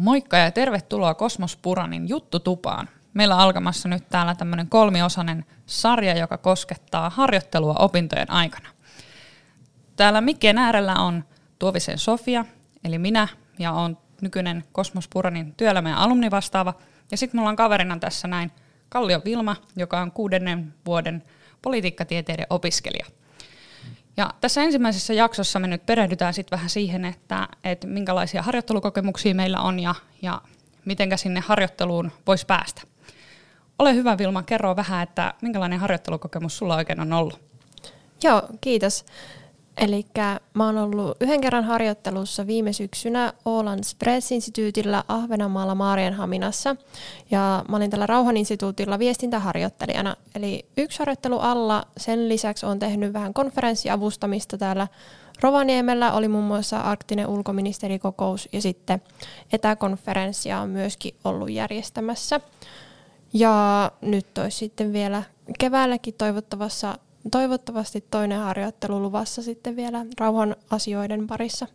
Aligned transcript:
Moikka 0.00 0.36
ja 0.36 0.50
tervetuloa 0.50 1.14
Kosmos 1.14 1.56
Puranin 1.56 2.08
juttutupaan. 2.08 2.88
Meillä 3.14 3.34
on 3.34 3.40
alkamassa 3.40 3.88
nyt 3.88 4.08
täällä 4.08 4.34
tämmöinen 4.34 4.68
kolmiosainen 4.68 5.44
sarja, 5.66 6.18
joka 6.18 6.38
koskettaa 6.38 7.10
harjoittelua 7.10 7.74
opintojen 7.78 8.30
aikana. 8.30 8.68
Täällä 9.96 10.20
mikkien 10.20 10.58
äärellä 10.58 10.94
on 10.94 11.24
Tuovisen 11.58 11.98
Sofia, 11.98 12.44
eli 12.84 12.98
minä, 12.98 13.28
ja 13.58 13.72
on 13.72 13.98
nykyinen 14.20 14.64
Kosmos 14.72 15.08
Puranin 15.08 15.54
työelämä- 15.54 15.90
ja 15.90 16.02
alumnivastaava. 16.02 16.74
Ja 17.10 17.16
sitten 17.16 17.38
mulla 17.38 17.50
on 17.50 17.56
kaverina 17.56 17.98
tässä 17.98 18.28
näin 18.28 18.52
Kallio 18.88 19.22
Vilma, 19.24 19.56
joka 19.76 20.00
on 20.00 20.12
kuudennen 20.12 20.74
vuoden 20.86 21.22
politiikkatieteiden 21.62 22.46
opiskelija. 22.50 23.06
Ja 24.16 24.30
tässä 24.40 24.62
ensimmäisessä 24.62 25.14
jaksossa 25.14 25.58
me 25.58 25.66
nyt 25.66 25.86
perehdytään 25.86 26.34
sitten 26.34 26.56
vähän 26.56 26.70
siihen, 26.70 27.04
että, 27.04 27.48
että 27.64 27.86
minkälaisia 27.86 28.42
harjoittelukokemuksia 28.42 29.34
meillä 29.34 29.60
on 29.60 29.80
ja, 29.80 29.94
ja 30.22 30.42
mitenkä 30.84 31.16
sinne 31.16 31.40
harjoitteluun 31.40 32.12
voisi 32.26 32.46
päästä. 32.46 32.82
Ole 33.78 33.94
hyvä 33.94 34.18
Vilma, 34.18 34.42
kerro 34.42 34.76
vähän, 34.76 35.02
että 35.02 35.34
minkälainen 35.42 35.80
harjoittelukokemus 35.80 36.58
sulla 36.58 36.76
oikein 36.76 37.00
on 37.00 37.12
ollut? 37.12 37.40
Joo, 38.22 38.42
kiitos. 38.60 39.04
Eli 39.80 40.06
mä 40.54 40.66
oon 40.66 40.78
ollut 40.78 41.16
yhden 41.20 41.40
kerran 41.40 41.64
harjoittelussa 41.64 42.46
viime 42.46 42.72
syksynä 42.72 43.32
Ålands 43.44 43.90
Spredsinstituutilla 43.90 45.04
Ahvenanmaalla 45.08 45.74
Maarienhaminassa. 45.74 46.76
Ja 47.30 47.64
mä 47.68 47.76
olin 47.76 47.90
tällä 47.90 48.06
Rauhaninstituutilla 48.06 48.98
viestintäharjoittelijana. 48.98 50.16
Eli 50.34 50.66
yksi 50.76 50.98
harjoittelu 50.98 51.38
alla. 51.38 51.84
Sen 51.96 52.28
lisäksi 52.28 52.66
on 52.66 52.78
tehnyt 52.78 53.12
vähän 53.12 53.34
konferenssiavustamista 53.34 54.58
täällä 54.58 54.88
Rovaniemellä. 55.40 56.12
Oli 56.12 56.28
muun 56.28 56.44
muassa 56.44 56.80
arktinen 56.80 57.26
ulkoministerikokous 57.26 58.48
ja 58.52 58.62
sitten 58.62 59.02
etäkonferenssia 59.52 60.60
on 60.60 60.68
myöskin 60.68 61.14
ollut 61.24 61.50
järjestämässä. 61.50 62.40
Ja 63.32 63.90
nyt 64.00 64.38
olisi 64.38 64.58
sitten 64.58 64.92
vielä 64.92 65.22
keväälläkin 65.58 66.14
toivottavassa 66.18 66.98
toivottavasti 67.30 68.04
toinen 68.10 68.40
harjoittelu 68.40 69.02
luvassa 69.02 69.42
sitten 69.42 69.76
vielä 69.76 70.06
rauhan 70.18 70.56
asioiden 70.70 71.26
parissa. 71.26 71.66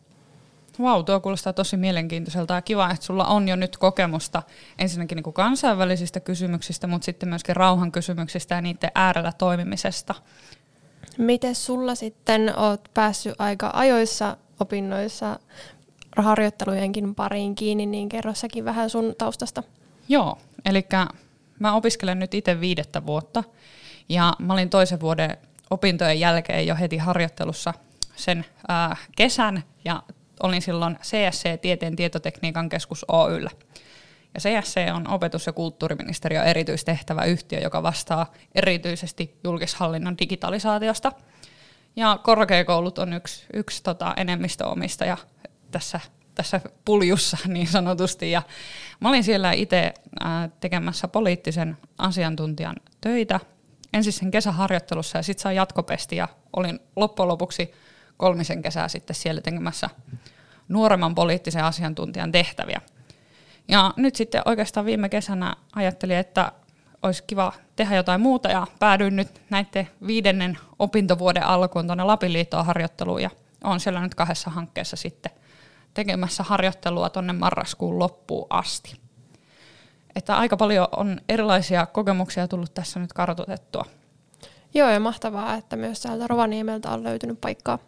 Vau, 0.79 0.95
wow, 0.95 1.05
tuo 1.05 1.19
kuulostaa 1.19 1.53
tosi 1.53 1.77
mielenkiintoiselta 1.77 2.53
ja 2.53 2.61
kiva, 2.61 2.91
että 2.91 3.05
sulla 3.05 3.25
on 3.25 3.47
jo 3.47 3.55
nyt 3.55 3.77
kokemusta 3.77 4.43
ensinnäkin 4.79 5.15
niin 5.15 5.23
kuin 5.23 5.33
kansainvälisistä 5.33 6.19
kysymyksistä, 6.19 6.87
mutta 6.87 7.05
sitten 7.05 7.29
myöskin 7.29 7.55
rauhan 7.55 7.91
kysymyksistä 7.91 8.55
ja 8.55 8.61
niiden 8.61 8.91
äärellä 8.95 9.31
toimimisesta. 9.31 10.15
Miten 11.17 11.55
sulla 11.55 11.95
sitten 11.95 12.59
oot 12.59 12.89
päässyt 12.93 13.35
aika 13.39 13.71
ajoissa 13.73 14.37
opinnoissa 14.59 15.39
harjoittelujenkin 16.17 17.15
pariin 17.15 17.55
kiinni, 17.55 17.85
niin 17.85 18.09
kerro 18.09 18.33
säkin 18.33 18.65
vähän 18.65 18.89
sun 18.89 19.15
taustasta. 19.17 19.63
Joo, 20.09 20.37
eli 20.65 20.85
mä 21.59 21.75
opiskelen 21.75 22.19
nyt 22.19 22.33
itse 22.33 22.59
viidettä 22.59 23.05
vuotta 23.05 23.43
ja 24.09 24.33
mä 24.39 24.53
olin 24.53 24.69
toisen 24.69 24.99
vuoden 24.99 25.37
opintojen 25.69 26.19
jälkeen 26.19 26.67
jo 26.67 26.75
heti 26.75 26.97
harjoittelussa 26.97 27.73
sen 28.15 28.45
ää, 28.67 28.95
kesän 29.15 29.63
ja 29.85 30.03
olin 30.43 30.61
silloin 30.61 30.97
CSC 31.01 31.61
Tieteen 31.61 31.95
tietotekniikan 31.95 32.69
keskus 32.69 33.05
Oyllä. 33.07 33.49
Ja 34.33 34.39
CSC 34.39 34.91
on 34.93 35.07
opetus- 35.07 35.45
ja 35.45 35.53
kulttuuriministeriö 35.53 36.43
erityistehtävä 36.43 37.23
yhtiö, 37.23 37.59
joka 37.59 37.83
vastaa 37.83 38.31
erityisesti 38.55 39.39
julkishallinnon 39.43 40.17
digitalisaatiosta. 40.17 41.11
Ja 41.95 42.19
korkeakoulut 42.23 42.99
on 42.99 43.13
yksi, 43.13 43.45
yksi 43.53 43.83
tota, 43.83 44.13
enemmistöomistaja 44.17 45.17
tässä, 45.71 45.99
tässä 46.35 46.61
puljussa 46.85 47.37
niin 47.47 47.67
sanotusti. 47.67 48.31
Ja 48.31 48.41
mä 48.99 49.09
olin 49.09 49.23
siellä 49.23 49.51
itse 49.51 49.93
tekemässä 50.59 51.07
poliittisen 51.07 51.77
asiantuntijan 51.97 52.75
töitä 53.01 53.39
ensin 53.93 54.13
sen 54.13 54.31
kesäharjoittelussa 54.31 55.17
ja 55.17 55.23
sitten 55.23 55.43
sain 55.43 55.55
jatkopesti 55.55 56.15
ja 56.15 56.27
olin 56.55 56.79
loppujen 56.95 57.27
lopuksi 57.27 57.73
kolmisen 58.17 58.61
kesää 58.61 58.87
sitten 58.87 59.15
siellä 59.15 59.41
tekemässä 59.41 59.89
nuoremman 60.67 61.15
poliittisen 61.15 61.63
asiantuntijan 61.63 62.31
tehtäviä. 62.31 62.81
Ja 63.67 63.93
nyt 63.97 64.15
sitten 64.15 64.41
oikeastaan 64.45 64.85
viime 64.85 65.09
kesänä 65.09 65.55
ajattelin, 65.75 66.17
että 66.17 66.51
olisi 67.03 67.23
kiva 67.27 67.53
tehdä 67.75 67.95
jotain 67.95 68.21
muuta 68.21 68.49
ja 68.49 68.67
päädyin 68.79 69.15
nyt 69.15 69.41
näiden 69.49 69.89
viidennen 70.07 70.57
opintovuoden 70.79 71.43
alkuun 71.43 71.85
tuonne 71.85 72.03
Lapin 72.03 72.33
liittoon 72.33 72.65
harjoitteluun 72.65 73.21
ja 73.21 73.29
olen 73.63 73.79
siellä 73.79 74.01
nyt 74.01 74.15
kahdessa 74.15 74.49
hankkeessa 74.49 74.95
sitten 74.95 75.31
tekemässä 75.93 76.43
harjoittelua 76.43 77.09
tuonne 77.09 77.33
marraskuun 77.33 77.99
loppuun 77.99 78.47
asti 78.49 79.04
että 80.15 80.37
aika 80.37 80.57
paljon 80.57 80.87
on 80.97 81.21
erilaisia 81.29 81.85
kokemuksia 81.85 82.47
tullut 82.47 82.73
tässä 82.73 82.99
nyt 82.99 83.13
kartoitettua. 83.13 83.85
Joo, 84.73 84.89
ja 84.89 84.99
mahtavaa, 84.99 85.53
että 85.53 85.75
myös 85.75 86.01
täältä 86.01 86.27
Rovaniemeltä 86.27 86.89
on 86.89 87.03
löytynyt 87.03 87.41
paikkaa. 87.41 87.79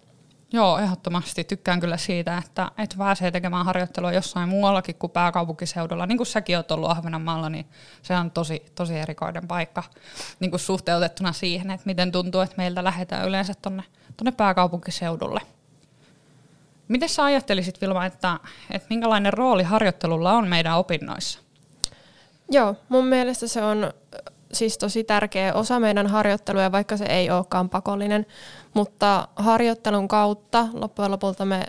Joo, 0.53 0.77
ehdottomasti. 0.77 1.43
Tykkään 1.43 1.79
kyllä 1.79 1.97
siitä, 1.97 2.37
että, 2.37 2.71
että 2.77 2.95
pääsee 2.97 3.31
tekemään 3.31 3.65
harjoittelua 3.65 4.11
jossain 4.11 4.49
muuallakin 4.49 4.95
kuin 4.95 5.11
pääkaupunkiseudulla. 5.11 6.05
Niin 6.05 6.17
kuin 6.17 6.27
säkin 6.27 6.57
olet 6.57 6.71
ollut 6.71 6.89
Ahvenanmaalla, 6.89 7.49
niin 7.49 7.65
se 8.01 8.15
on 8.15 8.31
tosi, 8.31 8.65
tosi 8.75 8.95
erikoinen 8.95 9.47
paikka 9.47 9.83
niin 10.39 10.51
kuin 10.51 10.59
suhteutettuna 10.59 11.33
siihen, 11.33 11.71
että 11.71 11.85
miten 11.85 12.11
tuntuu, 12.11 12.41
että 12.41 12.57
meiltä 12.57 12.83
lähdetään 12.83 13.27
yleensä 13.27 13.53
tuonne 13.61 13.83
tonne 14.17 14.31
pääkaupunkiseudulle. 14.31 15.41
Miten 16.87 17.09
sä 17.09 17.23
ajattelisit, 17.23 17.81
Vilma, 17.81 18.05
että, 18.05 18.39
että 18.71 18.87
minkälainen 18.89 19.33
rooli 19.33 19.63
harjoittelulla 19.63 20.33
on 20.33 20.47
meidän 20.47 20.77
opinnoissa? 20.77 21.39
Joo, 22.51 22.75
mun 22.89 23.05
mielestä 23.05 23.47
se 23.47 23.63
on 23.63 23.93
siis 24.53 24.77
tosi 24.77 25.03
tärkeä 25.03 25.53
osa 25.53 25.79
meidän 25.79 26.07
harjoittelua, 26.07 26.71
vaikka 26.71 26.97
se 26.97 27.05
ei 27.05 27.29
olekaan 27.29 27.69
pakollinen. 27.69 28.25
Mutta 28.73 29.27
harjoittelun 29.35 30.07
kautta 30.07 30.67
loppujen 30.73 31.11
lopulta 31.11 31.45
me 31.45 31.65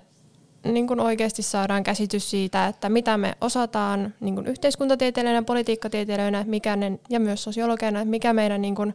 niin 0.64 0.86
kuin 0.86 1.00
oikeasti 1.00 1.42
saadaan 1.42 1.82
käsitys 1.84 2.30
siitä, 2.30 2.66
että 2.66 2.88
mitä 2.88 3.16
me 3.16 3.34
osataan 3.40 4.14
niin 4.20 4.34
kuin 4.34 4.46
yhteiskuntatieteilijöinä, 4.46 5.42
politiikkatieteilijöinä 5.42 6.44
mikä 6.46 6.76
ne, 6.76 6.98
ja 7.10 7.20
myös 7.20 7.44
sosiologeina, 7.44 8.00
että 8.00 8.10
mikä 8.10 8.32
meidän, 8.32 8.62
niin 8.62 8.74
kuin, 8.74 8.94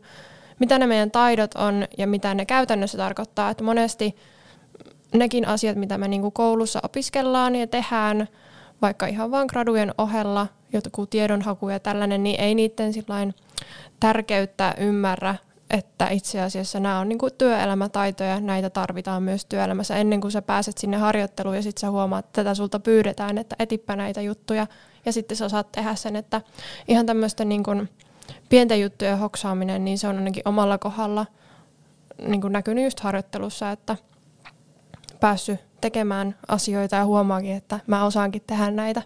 mitä 0.60 0.80
ne 0.80 0.88
meidän 0.88 1.12
taidot 1.12 1.56
on 1.56 1.88
ja 1.98 2.08
mitä 2.08 2.34
ne 2.34 2.46
käytännössä 2.46 2.98
tarkoittaa. 2.98 3.50
Että 3.50 3.64
monesti 3.64 4.16
nekin 5.14 5.48
asiat, 5.48 5.78
mitä 5.78 5.98
me 5.98 6.08
niin 6.08 6.22
kuin 6.22 6.34
koulussa 6.34 6.80
opiskellaan 6.84 7.56
ja 7.56 7.68
tehdään, 7.68 8.28
vaikka 8.84 9.08
ihan 9.08 9.32
vain 9.32 9.48
gradujen 9.52 9.94
ohella, 9.98 10.48
joku 10.74 11.06
tiedonhaku 11.06 11.70
ja 11.70 11.80
tällainen, 11.80 12.24
niin 12.24 12.40
ei 12.40 12.56
niiden 12.56 12.94
sillain 12.94 13.34
tärkeyttä 14.00 14.74
ymmärrä, 14.78 15.36
että 15.70 16.08
itse 16.10 16.42
asiassa 16.42 16.80
nämä 16.80 17.00
on 17.00 17.10
niinku 17.10 17.30
työelämätaitoja, 17.30 18.40
näitä 18.40 18.70
tarvitaan 18.70 19.24
myös 19.24 19.46
työelämässä 19.46 19.96
ennen 19.96 20.22
kuin 20.22 20.32
sä 20.32 20.42
pääset 20.42 20.78
sinne 20.78 20.98
harjoitteluun 20.98 21.56
ja 21.56 21.62
sitten 21.62 21.82
sä 21.82 21.92
huomaat, 21.92 22.26
että 22.26 22.44
tätä 22.44 22.56
sulta 22.56 22.80
pyydetään, 22.80 23.38
että 23.38 23.56
etipä 23.60 23.96
näitä 23.96 24.22
juttuja. 24.22 24.68
Ja 25.06 25.14
sitten 25.14 25.38
sä 25.38 25.50
saat 25.50 25.72
tehdä 25.72 25.96
sen, 25.96 26.16
että 26.16 26.42
ihan 26.88 27.06
tämmöistä 27.06 27.46
niinku 27.46 27.72
pienten 28.50 28.82
juttujen 28.82 29.18
hoksaaminen, 29.18 29.86
niin 29.86 29.98
se 29.98 30.08
on 30.08 30.18
ainakin 30.18 30.48
omalla 30.48 30.78
kohdalla 30.78 31.26
niinku 32.28 32.48
näkynyt 32.48 32.84
just 32.84 33.00
harjoittelussa, 33.00 33.72
että 33.72 33.98
päässyt 35.20 35.60
tekemään 35.84 36.36
asioita 36.48 36.96
ja 36.96 37.06
huomaakin, 37.06 37.56
että 37.56 37.80
mä 37.88 38.06
osaankin 38.06 38.42
tehdä 38.48 38.72
näitä. 38.72 39.02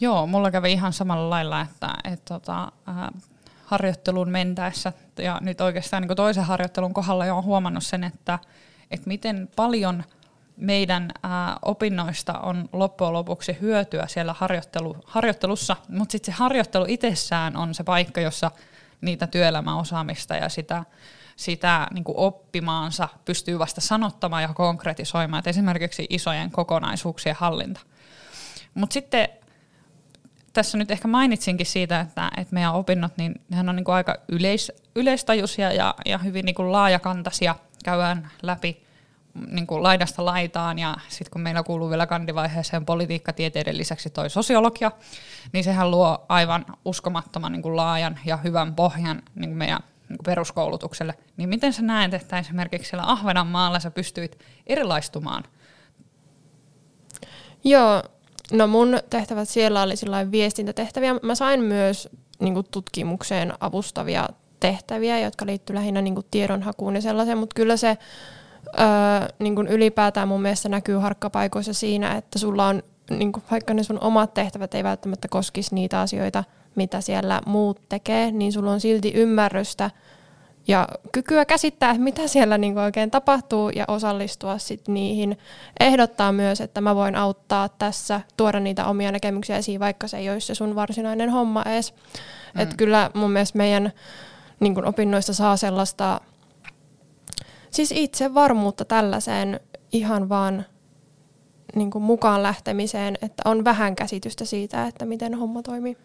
Joo, 0.00 0.26
mulla 0.26 0.50
kävi 0.50 0.72
ihan 0.72 0.92
samalla 0.92 1.30
lailla, 1.30 1.60
että, 1.60 1.94
että 2.04 2.34
tota, 2.34 2.72
äh, 2.88 3.22
harjoitteluun 3.64 4.28
mentäessä 4.28 4.92
ja 5.18 5.38
nyt 5.42 5.60
oikeastaan 5.60 6.02
niin 6.02 6.16
toisen 6.16 6.44
harjoittelun 6.44 6.94
kohdalla 6.94 7.26
jo 7.26 7.36
on 7.36 7.44
huomannut 7.44 7.84
sen, 7.84 8.04
että, 8.04 8.38
että 8.90 9.08
miten 9.08 9.48
paljon 9.56 10.04
meidän 10.56 11.10
äh, 11.24 11.30
opinnoista 11.62 12.38
on 12.38 12.68
loppujen 12.72 13.12
lopuksi 13.12 13.56
hyötyä 13.60 14.06
siellä 14.06 14.34
harjoittelu, 14.38 14.96
harjoittelussa, 15.06 15.76
mutta 15.88 16.12
sitten 16.12 16.34
se 16.34 16.38
harjoittelu 16.38 16.84
itsessään 16.88 17.56
on 17.56 17.74
se 17.74 17.84
paikka, 17.84 18.20
jossa 18.20 18.50
niitä 19.00 19.26
työelämäosaamista 19.26 20.34
ja 20.36 20.48
sitä, 20.48 20.84
sitä 21.36 21.86
niin 21.94 22.04
oppimaansa 22.06 23.08
pystyy 23.24 23.58
vasta 23.58 23.80
sanottamaan 23.80 24.42
ja 24.42 24.54
konkretisoimaan, 24.54 25.38
että 25.38 25.50
esimerkiksi 25.50 26.06
isojen 26.10 26.50
kokonaisuuksien 26.50 27.36
hallinta. 27.38 27.80
Mutta 28.74 28.94
sitten 28.94 29.28
tässä 30.52 30.78
nyt 30.78 30.90
ehkä 30.90 31.08
mainitsinkin 31.08 31.66
siitä, 31.66 32.00
että, 32.00 32.30
että 32.36 32.54
meidän 32.54 32.74
opinnot, 32.74 33.12
niin 33.16 33.34
nehän 33.48 33.68
on 33.68 33.76
niin 33.76 33.84
kuin 33.84 33.94
aika 33.94 34.16
yleis, 34.28 34.72
yleistajuisia 34.96 35.72
ja, 35.72 35.94
ja 36.06 36.18
hyvin 36.18 36.44
niin 36.44 36.54
kuin 36.54 36.72
laajakantaisia. 36.72 37.54
Käydään 37.84 38.30
läpi 38.42 38.84
niin 39.50 39.66
kuin 39.66 39.82
laidasta 39.82 40.24
laitaan 40.24 40.78
ja 40.78 40.96
sitten 41.08 41.30
kun 41.30 41.40
meillä 41.40 41.62
kuuluu 41.62 41.90
vielä 41.90 42.06
kandivaiheeseen 42.06 42.86
politiikkatieteiden 42.86 43.78
lisäksi 43.78 44.10
toi 44.10 44.30
sosiologia, 44.30 44.92
niin 45.52 45.64
sehän 45.64 45.90
luo 45.90 46.26
aivan 46.28 46.66
uskomattoman 46.84 47.52
niin 47.52 47.62
kuin 47.62 47.76
laajan 47.76 48.18
ja 48.24 48.36
hyvän 48.36 48.74
pohjan 48.74 49.22
niin 49.34 49.50
kuin 49.50 49.58
meidän 49.58 49.80
niin 50.08 50.18
kuin 50.18 50.24
peruskoulutukselle. 50.24 51.14
Niin 51.36 51.48
miten 51.48 51.72
sä 51.72 51.82
näet, 51.82 52.14
että 52.14 52.38
esimerkiksi 52.38 52.88
siellä 52.88 53.10
Ahvenanmaalla 53.10 53.80
sä 53.80 53.90
pystyit 53.90 54.38
erilaistumaan? 54.66 55.44
Joo, 57.64 58.02
No 58.52 58.66
mun 58.66 59.00
tehtävät 59.10 59.48
siellä 59.48 59.82
oli 59.82 59.94
viestintätehtäviä. 60.30 61.14
Mä 61.22 61.34
sain 61.34 61.60
myös 61.60 62.08
niin 62.40 62.54
kuin 62.54 62.66
tutkimukseen 62.70 63.52
avustavia 63.60 64.28
tehtäviä, 64.60 65.18
jotka 65.18 65.46
liittyy 65.46 65.76
lähinnä 65.76 66.02
niin 66.02 66.14
kuin 66.14 66.26
tiedonhakuun 66.30 66.94
ja 66.94 67.00
sellaiseen, 67.00 67.38
mutta 67.38 67.54
kyllä 67.54 67.76
se 67.76 67.98
öö, 68.66 68.86
niin 69.38 69.54
kuin 69.54 69.68
ylipäätään 69.68 70.28
mun 70.28 70.42
mielestä 70.42 70.68
näkyy 70.68 70.96
harkkapaikoissa 70.96 71.72
siinä, 71.72 72.16
että 72.16 72.38
sulla 72.38 72.66
on, 72.66 72.82
niin 73.10 73.32
kuin 73.32 73.44
vaikka 73.50 73.74
ne 73.74 73.82
sun 73.82 74.00
omat 74.00 74.34
tehtävät 74.34 74.74
ei 74.74 74.84
välttämättä 74.84 75.28
koskisi 75.28 75.74
niitä 75.74 76.00
asioita, 76.00 76.44
mitä 76.76 77.00
siellä 77.00 77.40
muut 77.46 77.80
tekee, 77.88 78.30
niin 78.30 78.52
sulla 78.52 78.70
on 78.70 78.80
silti 78.80 79.12
ymmärrystä 79.14 79.90
ja 80.68 80.88
kykyä 81.12 81.44
käsittää, 81.44 81.98
mitä 81.98 82.28
siellä 82.28 82.58
niin 82.58 82.78
oikein 82.78 83.10
tapahtuu 83.10 83.70
ja 83.70 83.84
osallistua 83.88 84.58
sit 84.58 84.88
niihin. 84.88 85.38
Ehdottaa 85.80 86.32
myös, 86.32 86.60
että 86.60 86.80
mä 86.80 86.94
voin 86.94 87.16
auttaa 87.16 87.68
tässä, 87.68 88.20
tuoda 88.36 88.60
niitä 88.60 88.86
omia 88.86 89.12
näkemyksiä 89.12 89.56
esiin, 89.56 89.80
vaikka 89.80 90.08
se 90.08 90.16
ei 90.16 90.30
olisi 90.30 90.46
se 90.46 90.54
sun 90.54 90.74
varsinainen 90.74 91.30
homma 91.30 91.62
edes. 91.62 91.94
Mm. 92.54 92.60
Et 92.60 92.74
kyllä 92.76 93.10
mun 93.14 93.30
mielestä 93.30 93.58
meidän 93.58 93.92
niin 94.60 94.84
opinnoista 94.84 95.32
saa 95.32 95.56
sellaista 95.56 96.20
siis 97.70 97.92
itsevarmuutta 97.92 98.84
tällaiseen 98.84 99.60
ihan 99.92 100.28
vaan 100.28 100.66
niin 101.74 101.90
mukaan 102.00 102.42
lähtemiseen, 102.42 103.18
että 103.22 103.42
on 103.44 103.64
vähän 103.64 103.96
käsitystä 103.96 104.44
siitä, 104.44 104.86
että 104.86 105.04
miten 105.04 105.34
homma 105.34 105.62
toimii. 105.62 105.96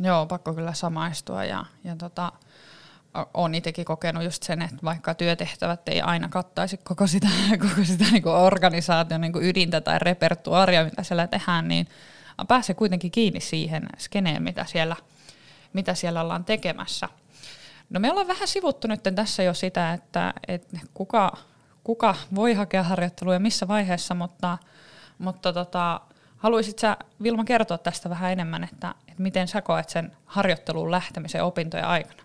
Joo, 0.00 0.26
pakko 0.26 0.54
kyllä 0.54 0.74
samaistua 0.74 1.44
ja, 1.44 1.64
ja 1.84 1.96
tota, 1.96 2.32
olen 3.34 3.54
itsekin 3.54 3.84
kokenut 3.84 4.24
just 4.24 4.42
sen, 4.42 4.62
että 4.62 4.76
vaikka 4.84 5.14
työtehtävät 5.14 5.88
ei 5.88 6.00
aina 6.00 6.28
kattaisi 6.28 6.76
koko 6.76 7.06
sitä, 7.06 7.28
koko 7.68 7.84
sitä 7.84 8.04
niin 8.04 8.22
kuin 8.22 8.34
organisaation 8.34 9.20
niin 9.20 9.32
kuin 9.32 9.44
ydintä 9.44 9.80
tai 9.80 9.98
repertuaria, 9.98 10.84
mitä 10.84 11.02
siellä 11.02 11.26
tehdään, 11.26 11.68
niin 11.68 11.88
pääsee 12.48 12.74
kuitenkin 12.74 13.10
kiinni 13.10 13.40
siihen 13.40 13.88
skeneen, 13.98 14.42
mitä 14.42 14.64
siellä, 14.64 14.96
mitä 15.72 15.94
siellä 15.94 16.20
ollaan 16.20 16.44
tekemässä. 16.44 17.08
No 17.90 18.00
me 18.00 18.10
ollaan 18.10 18.28
vähän 18.28 18.48
sivuttu 18.48 18.88
nyt 18.88 19.00
tässä 19.14 19.42
jo 19.42 19.54
sitä, 19.54 19.92
että, 19.92 20.34
että 20.48 20.78
kuka, 20.94 21.36
kuka 21.84 22.14
voi 22.34 22.54
hakea 22.54 22.82
harjoittelua 22.82 23.34
ja 23.34 23.40
missä 23.40 23.68
vaiheessa, 23.68 24.14
mutta, 24.14 24.58
mutta 25.18 25.52
tota, 25.52 26.00
haluaisit 26.42 26.78
sä 26.78 26.96
Vilma 27.22 27.44
kertoa 27.44 27.78
tästä 27.78 28.10
vähän 28.10 28.32
enemmän, 28.32 28.64
että, 28.64 28.94
että 29.08 29.22
miten 29.22 29.48
sä 29.48 29.62
koet 29.62 29.88
sen 29.88 30.12
harjoitteluun 30.24 30.90
lähtemisen 30.90 31.44
opintojen 31.44 31.86
aikana? 31.86 32.22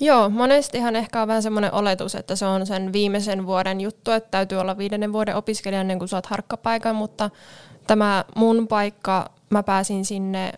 Joo, 0.00 0.28
monestihan 0.28 0.96
ehkä 0.96 1.22
on 1.22 1.28
vähän 1.28 1.42
semmoinen 1.42 1.74
oletus, 1.74 2.14
että 2.14 2.36
se 2.36 2.46
on 2.46 2.66
sen 2.66 2.92
viimeisen 2.92 3.46
vuoden 3.46 3.80
juttu, 3.80 4.10
että 4.10 4.30
täytyy 4.30 4.58
olla 4.58 4.78
viidennen 4.78 5.12
vuoden 5.12 5.36
opiskelija 5.36 5.80
ennen 5.80 5.98
kuin 5.98 6.08
saat 6.08 6.26
harkkapaikan, 6.26 6.96
mutta 6.96 7.30
tämä 7.86 8.24
mun 8.34 8.68
paikka, 8.68 9.30
mä 9.50 9.62
pääsin 9.62 10.04
sinne 10.04 10.52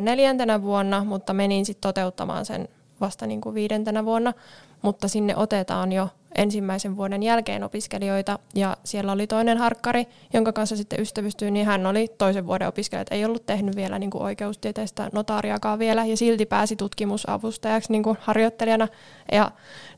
neljäntenä 0.00 0.62
vuonna, 0.62 1.04
mutta 1.04 1.32
menin 1.32 1.66
sitten 1.66 1.88
toteuttamaan 1.88 2.44
sen 2.44 2.68
vasta 3.00 3.26
niin 3.26 3.40
kuin 3.40 3.54
viidentenä 3.54 4.04
vuonna, 4.04 4.32
mutta 4.82 5.08
sinne 5.08 5.36
otetaan 5.36 5.92
jo 5.92 6.08
ensimmäisen 6.34 6.96
vuoden 6.96 7.22
jälkeen 7.22 7.64
opiskelijoita. 7.64 8.38
Ja 8.54 8.76
siellä 8.84 9.12
oli 9.12 9.26
toinen 9.26 9.58
harkkari, 9.58 10.06
jonka 10.32 10.52
kanssa 10.52 10.76
sitten 10.76 11.00
ystävystyin, 11.00 11.54
niin 11.54 11.66
hän 11.66 11.86
oli 11.86 12.08
toisen 12.18 12.46
vuoden 12.46 12.68
opiskelija, 12.68 13.04
ei 13.10 13.24
ollut 13.24 13.46
tehnyt 13.46 13.76
vielä 13.76 13.98
niin 13.98 14.10
kuin 14.10 14.22
oikeustieteestä 14.22 15.10
notaariakaan 15.12 15.78
vielä 15.78 16.04
ja 16.04 16.16
silti 16.16 16.46
pääsi 16.46 16.76
tutkimusavustajaksi 16.76 17.92
niin 17.92 18.02
kuin 18.02 18.18
harjoittelijana. 18.20 18.88
Ja 19.32 19.50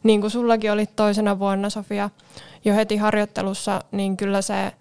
niin 0.02 0.20
kuin 0.20 0.30
sullakin 0.30 0.72
oli 0.72 0.86
toisena 0.86 1.38
vuonna 1.38 1.70
Sofia 1.70 2.10
jo 2.64 2.74
heti 2.74 2.96
harjoittelussa, 2.96 3.80
niin 3.92 4.16
kyllä 4.16 4.42
se 4.42 4.72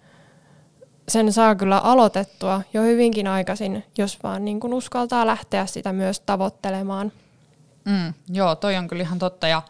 sen 1.07 1.33
saa 1.33 1.55
kyllä 1.55 1.77
aloitettua 1.77 2.61
jo 2.73 2.81
hyvinkin 2.81 3.27
aikaisin, 3.27 3.83
jos 3.97 4.23
vaan 4.23 4.45
niin 4.45 4.59
kuin 4.59 4.73
uskaltaa 4.73 5.27
lähteä 5.27 5.65
sitä 5.65 5.93
myös 5.93 6.19
tavoittelemaan. 6.19 7.11
Mm, 7.85 8.13
joo, 8.29 8.55
toi 8.55 8.75
on 8.75 8.87
kyllä 8.87 9.03
ihan 9.03 9.19
totta. 9.19 9.47
Ja 9.47 9.61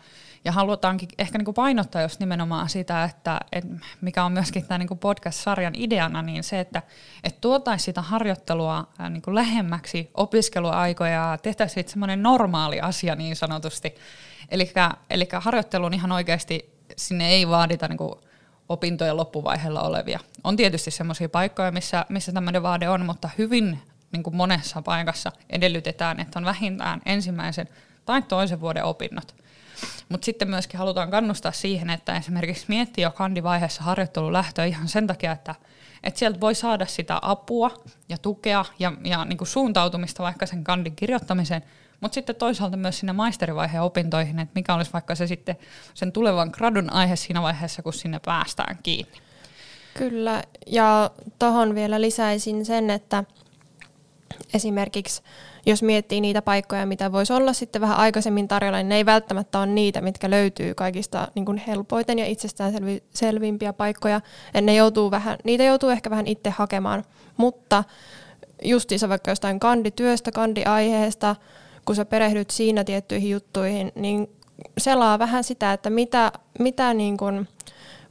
ja 0.46 0.52
halutaankin 0.52 1.10
ehkä 1.18 1.38
niin 1.38 1.46
kuin 1.46 1.56
painottaa 1.56 2.02
just 2.02 2.20
nimenomaan 2.20 2.70
sitä, 2.70 3.04
että, 3.04 3.40
että 3.52 3.70
mikä 4.02 4.24
on 4.24 4.32
myöskin 4.32 4.66
tämä 4.66 4.78
niin 4.78 5.00
podcast-sarjan 5.00 5.74
ideana, 5.76 6.22
niin 6.22 6.44
se, 6.44 6.60
että, 6.60 6.82
että 7.24 7.42
tuotaisiin 7.42 7.86
sitä 7.86 8.02
harjoittelua 8.02 8.88
niin 9.10 9.22
kuin 9.22 9.36
lähemmäksi 9.36 10.10
opiskeluaikoja 10.14 11.12
ja 11.12 11.38
tehtäisiin 11.42 11.90
semmoinen 11.90 12.24
normaali 12.24 12.82
asia 12.82 13.16
niin 13.16 13.36
sanotusti. 13.36 13.96
Eli 15.10 15.28
harjoitteluun 15.40 15.94
ihan 15.94 16.12
oikeasti 16.12 16.74
sinne 16.98 17.30
ei 17.30 17.48
vaadita 17.48 17.88
niin 17.88 17.98
kuin 17.98 18.14
opintojen 18.70 19.18
loppuvaiheella 19.18 19.82
olevia. 19.82 20.20
On 20.44 20.56
tietysti 20.56 20.92
semmoisia 20.92 21.30
paikkoja, 21.30 21.72
missä, 21.72 22.06
missä 22.10 22.32
tämmöinen 22.32 22.64
vaade 22.64 22.90
on, 22.90 23.06
mutta 23.06 23.30
hyvin 23.38 23.80
niin 24.12 24.24
kuin 24.24 24.36
monessa 24.36 24.82
paikassa 24.82 25.32
edellytetään, 25.50 26.20
että 26.20 26.40
on 26.40 26.46
vähintään 26.46 27.02
ensimmäisen 27.06 27.70
tai 28.06 28.22
toisen 28.22 28.62
vuoden 28.62 28.84
opinnot. 28.84 29.43
Mutta 30.14 30.26
sitten 30.26 30.50
myöskin 30.50 30.78
halutaan 30.78 31.12
kannustaa 31.12 31.52
siihen, 31.52 31.90
että 31.90 32.18
esimerkiksi 32.18 32.66
miettii 32.68 33.04
jo 33.04 33.12
kandivaiheessa 33.12 33.84
harjoittelun 33.84 34.34
lähtöä 34.34 34.66
ihan 34.66 34.88
sen 34.88 35.08
takia, 35.08 35.32
että, 35.32 35.56
että 36.04 36.20
sieltä 36.20 36.40
voi 36.40 36.56
saada 36.56 36.86
sitä 36.86 37.20
apua 37.22 37.72
ja 38.10 38.18
tukea 38.18 38.66
ja, 38.80 38.94
ja 39.04 39.26
niin 39.26 39.38
kuin 39.38 39.48
suuntautumista 39.48 40.24
vaikka 40.24 40.46
sen 40.46 40.64
kandin 40.64 40.96
kirjoittamiseen, 40.96 41.64
mutta 42.02 42.16
sitten 42.16 42.36
toisaalta 42.36 42.78
myös 42.78 43.00
sinne 43.00 43.14
maisterivaiheen 43.14 43.84
opintoihin, 43.84 44.40
että 44.40 44.52
mikä 44.56 44.74
olisi 44.74 44.94
vaikka 44.94 45.16
se 45.16 45.28
sitten 45.28 45.56
sen 45.94 46.12
tulevan 46.12 46.50
gradun 46.54 46.94
aihe 46.94 47.16
siinä 47.16 47.42
vaiheessa, 47.42 47.84
kun 47.84 47.94
sinne 47.94 48.20
päästään 48.26 48.78
kiinni. 48.84 49.18
Kyllä, 49.94 50.44
ja 50.68 51.12
tuohon 51.40 51.76
vielä 51.76 52.02
lisäisin 52.02 52.66
sen, 52.66 52.90
että 52.90 53.24
esimerkiksi 54.54 55.22
jos 55.66 55.84
miettii 55.84 56.22
niitä 56.22 56.42
paikkoja, 56.42 56.86
mitä 56.86 57.12
voisi 57.12 57.34
olla 57.34 57.54
sitten 57.54 57.82
vähän 57.82 57.98
aikaisemmin 57.98 58.48
tarjolla, 58.48 58.78
niin 58.78 58.90
ne 58.90 58.96
ei 58.96 59.06
välttämättä 59.06 59.60
ole 59.60 59.68
niitä, 59.68 60.02
mitkä 60.02 60.30
löytyy 60.30 60.74
kaikista 60.74 61.28
niin 61.36 61.46
kuin 61.46 61.58
helpoiten 61.58 62.20
ja 62.20 62.26
itsestään 62.26 62.74
selvimpiä 63.14 63.74
paikkoja. 63.74 64.22
Ja 64.54 64.62
ne 64.62 64.76
joutuu 64.76 65.12
vähän, 65.12 65.38
niitä 65.44 65.64
joutuu 65.64 65.90
ehkä 65.90 66.10
vähän 66.10 66.28
itse 66.28 66.50
hakemaan, 66.50 67.04
mutta 67.38 67.84
justiinsa 68.64 69.10
vaikka 69.10 69.32
jostain 69.32 69.60
kandityöstä, 69.60 70.32
kandiaiheesta, 70.32 71.36
kun 71.86 71.96
sä 71.96 72.06
perehdyt 72.06 72.50
siinä 72.50 72.84
tiettyihin 72.84 73.30
juttuihin, 73.30 73.92
niin 73.96 74.30
selaa 74.78 75.20
vähän 75.20 75.44
sitä, 75.44 75.74
että 75.74 75.90
mitä, 75.90 76.32
mitä 76.60 76.94
niin 76.94 77.18
kuin 77.18 77.48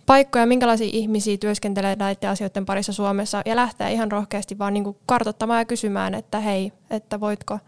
paikkoja, 0.06 0.46
minkälaisia 0.46 0.90
ihmisiä 0.93 1.37
työskentelee 1.37 1.97
näiden 1.97 2.30
asioiden 2.30 2.66
parissa 2.66 2.92
Suomessa 2.92 3.42
ja 3.47 3.56
lähtee 3.56 3.92
ihan 3.92 4.12
rohkeasti 4.12 4.59
vaan 4.59 4.75
niin 4.75 4.85
kuin 4.85 4.97
kartoittamaan 5.06 5.59
ja 5.59 5.64
kysymään, 5.64 6.14
että 6.14 6.40
hei, 6.40 6.73
että 6.90 7.21
voitko, 7.21 7.59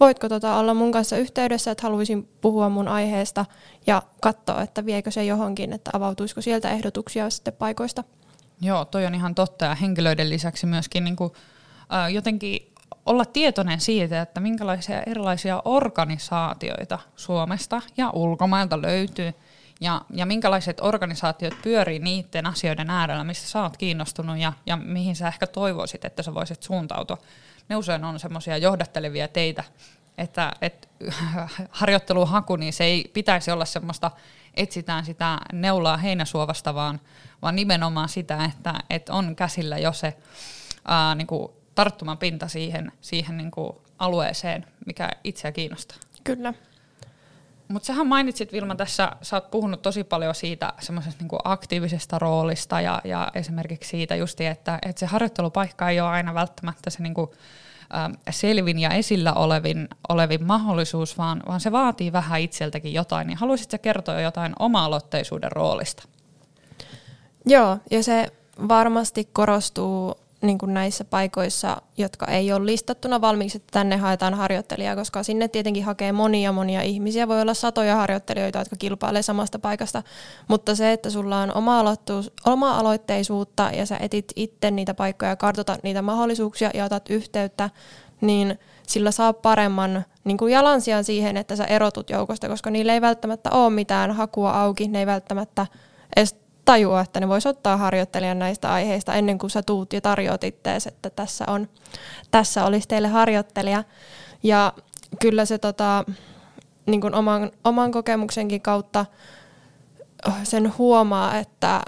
voitko 0.00 0.28
tota 0.28 0.56
olla 0.56 0.74
mun 0.74 0.92
kanssa 0.92 1.16
yhteydessä, 1.16 1.70
että 1.70 1.82
haluaisin 1.82 2.28
puhua 2.40 2.68
mun 2.68 2.88
aiheesta 2.88 3.44
ja 3.86 4.02
katsoa, 4.20 4.62
että 4.62 4.86
viekö 4.86 5.10
se 5.10 5.24
johonkin, 5.24 5.72
että 5.72 5.90
avautuisiko 5.94 6.40
sieltä 6.40 6.70
ehdotuksia 6.70 7.30
sitten 7.30 7.54
paikoista. 7.54 8.04
Joo, 8.60 8.84
toi 8.84 9.06
on 9.06 9.14
ihan 9.14 9.34
totta 9.34 9.64
ja 9.64 9.74
henkilöiden 9.74 10.30
lisäksi 10.30 10.66
myöskin 10.66 11.04
niin 11.04 11.16
kuin, 11.16 11.32
äh, 11.94 12.12
jotenkin 12.12 12.72
olla 13.06 13.24
tietoinen 13.24 13.80
siitä, 13.80 14.22
että 14.22 14.40
minkälaisia 14.40 15.02
erilaisia 15.02 15.62
organisaatioita 15.64 16.98
Suomesta 17.16 17.82
ja 17.96 18.10
ulkomailta 18.10 18.82
löytyy– 18.82 19.32
ja, 19.82 20.00
ja 20.10 20.26
minkälaiset 20.26 20.80
organisaatiot 20.80 21.54
pyörii 21.62 21.98
niiden 21.98 22.46
asioiden 22.46 22.90
äärellä, 22.90 23.24
mistä 23.24 23.48
sä 23.48 23.62
oot 23.62 23.76
kiinnostunut 23.76 24.38
ja, 24.38 24.52
ja 24.66 24.76
mihin 24.76 25.16
sä 25.16 25.28
ehkä 25.28 25.46
toivoisit, 25.46 26.04
että 26.04 26.22
sä 26.22 26.34
voisit 26.34 26.62
suuntautua. 26.62 27.18
Ne 27.68 27.76
usein 27.76 28.04
on 28.04 28.20
semmoisia 28.20 28.56
johdattelevia 28.56 29.28
teitä, 29.28 29.64
että, 30.18 30.52
että 30.60 30.88
harjoitteluhaku, 31.70 32.56
niin 32.56 32.72
se 32.72 32.84
ei 32.84 33.10
pitäisi 33.12 33.50
olla 33.50 33.64
semmoista, 33.64 34.10
etsitään 34.54 35.04
sitä 35.04 35.38
neulaa 35.52 35.96
heinäsuovasta, 35.96 36.74
vaan, 36.74 37.00
vaan 37.42 37.56
nimenomaan 37.56 38.08
sitä, 38.08 38.44
että, 38.44 38.74
että 38.90 39.12
on 39.12 39.36
käsillä 39.36 39.78
jo 39.78 39.92
se 39.92 40.14
ää, 40.84 41.14
niin 41.14 41.26
kuin 41.26 41.52
tarttuman 41.74 42.18
pinta 42.18 42.48
siihen, 42.48 42.92
siihen 43.00 43.36
niin 43.36 43.50
kuin 43.50 43.72
alueeseen, 43.98 44.66
mikä 44.86 45.10
itseä 45.24 45.52
kiinnostaa. 45.52 45.96
Kyllä. 46.24 46.54
Mutta 47.72 47.86
sähän 47.86 48.06
mainitsit 48.06 48.52
Vilma 48.52 48.74
tässä, 48.74 49.12
sä 49.22 49.36
oot 49.36 49.50
puhunut 49.50 49.82
tosi 49.82 50.04
paljon 50.04 50.34
siitä 50.34 50.72
semmoisesta 50.80 51.22
niinku 51.22 51.38
aktiivisesta 51.44 52.18
roolista 52.18 52.80
ja, 52.80 53.00
ja 53.04 53.28
esimerkiksi 53.34 53.90
siitä 53.90 54.16
justi, 54.16 54.46
että, 54.46 54.78
että 54.82 55.00
se 55.00 55.06
harjoittelupaikka 55.06 55.90
ei 55.90 56.00
ole 56.00 56.08
aina 56.08 56.34
välttämättä 56.34 56.90
se 56.90 57.02
niinku, 57.02 57.34
äh, 57.94 58.10
selvin 58.30 58.78
ja 58.78 58.90
esillä 58.90 59.32
olevin, 59.32 59.88
olevin 60.08 60.44
mahdollisuus, 60.44 61.18
vaan, 61.18 61.42
vaan 61.48 61.60
se 61.60 61.72
vaatii 61.72 62.12
vähän 62.12 62.40
itseltäkin 62.40 62.94
jotain. 62.94 63.26
Niin 63.26 63.38
haluaisitko 63.38 63.78
kertoa 63.78 64.20
jotain 64.20 64.52
oma-aloitteisuuden 64.58 65.52
roolista? 65.52 66.02
Joo, 67.46 67.78
ja 67.90 68.02
se 68.02 68.26
varmasti 68.68 69.28
korostuu 69.32 70.21
niin 70.42 70.58
kuin 70.58 70.74
näissä 70.74 71.04
paikoissa, 71.04 71.82
jotka 71.98 72.26
ei 72.26 72.52
ole 72.52 72.66
listattuna 72.66 73.20
valmiiksi, 73.20 73.56
että 73.56 73.72
tänne 73.72 73.96
haetaan 73.96 74.34
harjoittelijaa, 74.34 74.96
koska 74.96 75.22
sinne 75.22 75.48
tietenkin 75.48 75.84
hakee 75.84 76.12
monia 76.12 76.52
monia 76.52 76.82
ihmisiä. 76.82 77.28
Voi 77.28 77.40
olla 77.40 77.54
satoja 77.54 77.96
harjoittelijoita, 77.96 78.58
jotka 78.58 78.76
kilpailee 78.76 79.22
samasta 79.22 79.58
paikasta, 79.58 80.02
mutta 80.48 80.74
se, 80.74 80.92
että 80.92 81.10
sulla 81.10 81.38
on 81.38 81.52
oma-aloitteisuutta 82.46 83.70
ja 83.72 83.86
sä 83.86 83.96
etit 84.00 84.32
itse 84.36 84.70
niitä 84.70 84.94
paikkoja, 84.94 85.36
kartoitat 85.36 85.82
niitä 85.82 86.02
mahdollisuuksia 86.02 86.70
ja 86.74 86.84
otat 86.84 87.10
yhteyttä, 87.10 87.70
niin 88.20 88.58
sillä 88.86 89.10
saa 89.10 89.32
paremman 89.32 90.04
niin 90.24 90.38
kuin 90.38 90.52
jalansijan 90.52 91.04
siihen, 91.04 91.36
että 91.36 91.56
sä 91.56 91.64
erotut 91.64 92.10
joukosta, 92.10 92.48
koska 92.48 92.70
niillä 92.70 92.94
ei 92.94 93.00
välttämättä 93.00 93.50
ole 93.50 93.70
mitään 93.70 94.10
hakua 94.10 94.50
auki, 94.50 94.88
ne 94.88 94.98
ei 94.98 95.06
välttämättä 95.06 95.66
edes 96.16 96.41
tajua, 96.64 97.00
että 97.00 97.20
ne 97.20 97.28
voisi 97.28 97.48
ottaa 97.48 97.76
harjoittelijan 97.76 98.38
näistä 98.38 98.72
aiheista 98.72 99.14
ennen 99.14 99.38
kuin 99.38 99.50
sä 99.50 99.62
tuut 99.62 99.92
ja 99.92 100.00
tarjoat 100.00 100.44
ittees, 100.44 100.86
että 100.86 101.10
tässä, 101.10 101.44
on, 101.48 101.68
tässä 102.30 102.64
olisi 102.64 102.88
teille 102.88 103.08
harjoittelija. 103.08 103.84
Ja 104.42 104.72
kyllä 105.20 105.44
se 105.44 105.58
tota, 105.58 106.04
niin 106.86 107.00
kuin 107.00 107.14
oman, 107.14 107.50
oman 107.64 107.90
kokemuksenkin 107.90 108.62
kautta 108.62 109.06
oh, 110.28 110.34
sen 110.42 110.72
huomaa, 110.78 111.38
että 111.38 111.82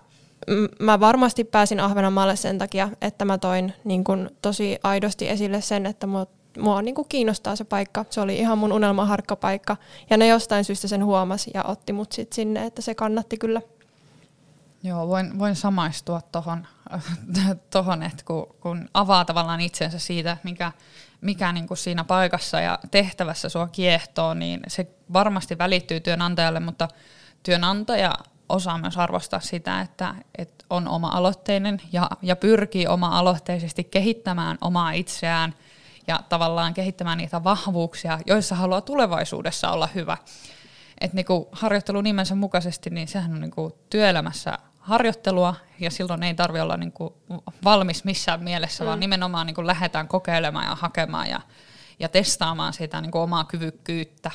mä 0.80 1.00
varmasti 1.00 1.44
pääsin 1.44 1.80
Ahvenanmaalle 1.80 2.36
sen 2.36 2.58
takia, 2.58 2.88
että 3.00 3.24
mä 3.24 3.38
toin 3.38 3.72
niin 3.84 4.04
kuin 4.04 4.30
tosi 4.42 4.78
aidosti 4.82 5.28
esille 5.28 5.60
sen, 5.60 5.86
että 5.86 6.06
mua, 6.06 6.26
mua 6.58 6.82
niin 6.82 6.94
kuin 6.94 7.08
kiinnostaa 7.08 7.56
se 7.56 7.64
paikka. 7.64 8.04
Se 8.10 8.20
oli 8.20 8.36
ihan 8.36 8.58
mun 8.58 8.72
unelmaharkkapaikka 8.72 9.76
ja 10.10 10.16
ne 10.16 10.26
jostain 10.26 10.64
syystä 10.64 10.88
sen 10.88 11.04
huomasi 11.04 11.50
ja 11.54 11.64
otti 11.64 11.92
mut 11.92 12.12
sit 12.12 12.32
sinne, 12.32 12.66
että 12.66 12.82
se 12.82 12.94
kannatti 12.94 13.36
kyllä. 13.36 13.60
Joo, 14.86 15.08
voin, 15.08 15.38
voin 15.38 15.56
samaistua 15.56 16.20
tuohon, 16.20 16.66
tohon, 17.70 18.02
että 18.02 18.24
kun, 18.24 18.56
kun 18.60 18.88
avaa 18.94 19.24
tavallaan 19.24 19.60
itsensä 19.60 19.98
siitä, 19.98 20.36
mikä, 20.42 20.72
mikä 21.20 21.52
niin 21.52 21.66
kuin 21.66 21.78
siinä 21.78 22.04
paikassa 22.04 22.60
ja 22.60 22.78
tehtävässä 22.90 23.48
sua 23.48 23.68
kiehtoo, 23.68 24.34
niin 24.34 24.60
se 24.68 24.86
varmasti 25.12 25.58
välittyy 25.58 26.00
työnantajalle, 26.00 26.60
mutta 26.60 26.88
työnantaja 27.42 28.14
osaa 28.48 28.78
myös 28.78 28.98
arvostaa 28.98 29.40
sitä, 29.40 29.80
että, 29.80 30.14
että 30.38 30.64
on 30.70 30.88
oma-aloitteinen 30.88 31.80
ja, 31.92 32.10
ja 32.22 32.36
pyrkii 32.36 32.86
oma-aloitteisesti 32.86 33.84
kehittämään 33.84 34.58
omaa 34.60 34.92
itseään 34.92 35.54
ja 36.06 36.20
tavallaan 36.28 36.74
kehittämään 36.74 37.18
niitä 37.18 37.44
vahvuuksia, 37.44 38.18
joissa 38.26 38.54
haluaa 38.54 38.80
tulevaisuudessa 38.80 39.70
olla 39.70 39.88
hyvä. 39.94 40.16
Et 41.00 41.12
niinku 41.12 41.48
harjoittelu 41.52 42.00
nimensä 42.00 42.34
mukaisesti, 42.34 42.90
niin 42.90 43.08
sehän 43.08 43.32
on 43.32 43.40
niinku 43.40 43.78
työelämässä 43.90 44.58
harjoittelua 44.84 45.54
ja 45.80 45.90
silloin 45.90 46.22
ei 46.22 46.34
tarvi 46.34 46.60
olla 46.60 46.76
niin 46.76 46.92
kuin 46.92 47.14
valmis 47.64 48.04
missään 48.04 48.42
mielessä, 48.42 48.84
mm. 48.84 48.88
vaan 48.88 49.00
nimenomaan 49.00 49.46
niin 49.46 49.54
kuin 49.54 49.66
lähdetään 49.66 50.08
kokeilemaan 50.08 50.66
ja 50.66 50.74
hakemaan 50.74 51.28
ja, 51.28 51.40
ja 51.98 52.08
testaamaan 52.08 52.72
sitä 52.72 53.00
niin 53.00 53.10
kuin 53.10 53.22
omaa 53.22 53.44
kyvykkyyttä. 53.44 54.30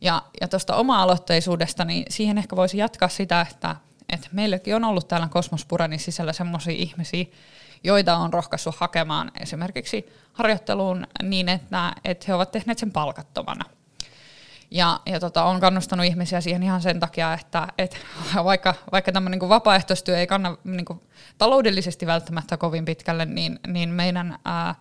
Ja, 0.00 0.22
ja 0.40 0.48
tuosta 0.48 0.76
oma-aloitteisuudesta, 0.76 1.84
niin 1.84 2.04
siihen 2.08 2.38
ehkä 2.38 2.56
voisi 2.56 2.78
jatkaa 2.78 3.08
sitä, 3.08 3.46
että, 3.50 3.76
että 4.08 4.28
meilläkin 4.32 4.76
on 4.76 4.84
ollut 4.84 5.08
täällä 5.08 5.28
Kosmospuranin 5.28 5.98
sisällä 5.98 6.32
sellaisia 6.32 6.74
ihmisiä, 6.74 7.24
joita 7.84 8.16
on 8.16 8.32
rohkaissut 8.32 8.76
hakemaan 8.76 9.32
esimerkiksi 9.40 10.06
harjoitteluun 10.32 11.06
niin, 11.22 11.48
että, 11.48 11.92
että 12.04 12.24
he 12.28 12.34
ovat 12.34 12.50
tehneet 12.50 12.78
sen 12.78 12.92
palkattomana– 12.92 13.64
ja, 14.70 15.00
ja 15.06 15.20
tota, 15.20 15.44
on 15.44 15.60
kannustanut 15.60 16.06
ihmisiä 16.06 16.40
siihen 16.40 16.62
ihan 16.62 16.82
sen 16.82 17.00
takia, 17.00 17.34
että 17.34 17.68
et, 17.78 17.96
vaikka, 18.44 18.74
vaikka 18.92 19.12
tämmöinen 19.12 19.38
niin 19.38 19.48
vapaaehtoistyö 19.48 20.18
ei 20.18 20.26
kanna 20.26 20.56
niin 20.64 20.84
kuin, 20.84 21.00
taloudellisesti 21.38 22.06
välttämättä 22.06 22.56
kovin 22.56 22.84
pitkälle, 22.84 23.24
niin, 23.24 23.58
niin 23.66 23.88
meidän 23.88 24.38
ää, 24.44 24.74